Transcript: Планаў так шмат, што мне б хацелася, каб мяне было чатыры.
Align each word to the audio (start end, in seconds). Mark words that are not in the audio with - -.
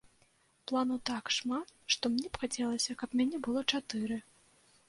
Планаў 0.71 0.97
так 1.09 1.25
шмат, 1.37 1.67
што 1.97 2.11
мне 2.15 2.27
б 2.31 2.41
хацелася, 2.45 2.97
каб 3.03 3.09
мяне 3.21 3.45
было 3.49 3.65
чатыры. 3.75 4.17